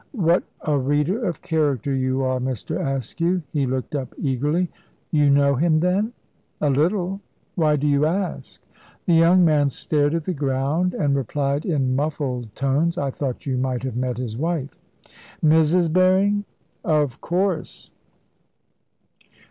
"What 0.17 0.43
a 0.61 0.79
reader 0.79 1.23
of 1.27 1.43
character 1.43 1.93
you 1.93 2.23
are, 2.23 2.39
Mr. 2.39 2.79
Askew!" 2.95 3.43
He 3.53 3.67
looked 3.67 3.93
up 3.93 4.15
eagerly. 4.17 4.67
"You 5.11 5.29
know 5.29 5.53
him, 5.53 5.77
then." 5.77 6.13
"A 6.59 6.71
little. 6.71 7.21
Why 7.53 7.75
do 7.75 7.85
you 7.87 8.07
ask?" 8.07 8.63
The 9.05 9.13
young 9.13 9.45
man 9.45 9.69
stared 9.69 10.15
at 10.15 10.23
the 10.23 10.33
ground, 10.33 10.95
and 10.95 11.13
replied 11.15 11.67
in 11.67 11.95
muffled 11.95 12.55
tones: 12.55 12.97
"I 12.97 13.11
thought 13.11 13.45
you 13.45 13.59
might 13.59 13.83
have 13.83 13.95
met 13.95 14.17
his 14.17 14.35
wife." 14.35 14.79
"Mrs. 15.45 15.93
Berring?" 15.93 16.45
"Of 16.83 17.21
course." 17.21 17.91